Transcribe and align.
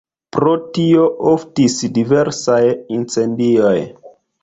Pro 0.37 0.53
tio 0.77 1.03
oftis 1.33 1.77
diversaj 1.99 2.61
incendioj. 3.01 3.79